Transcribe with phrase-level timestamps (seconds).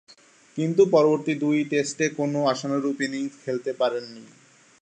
[0.57, 4.23] কিন্তু, পরবর্তী দুই টেস্টে কোন আশানুরূপ ইনিংস খেলতে পারেননি।